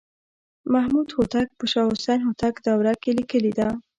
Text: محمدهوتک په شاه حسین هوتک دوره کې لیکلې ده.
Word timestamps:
محمدهوتک 0.73 1.47
په 1.59 1.65
شاه 1.71 1.87
حسین 1.93 2.19
هوتک 2.27 2.55
دوره 2.67 2.93
کې 3.01 3.11
لیکلې 3.19 3.51
ده. 3.59 3.67